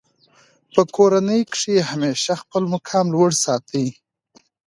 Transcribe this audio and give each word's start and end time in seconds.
په 0.73 0.81
کورنۍ 0.95 1.41
کښي 1.51 1.75
همېشه 1.91 2.33
خپل 2.41 2.63
مقام 2.73 3.05
لوړ 3.13 3.29
ساتئ! 3.43 3.87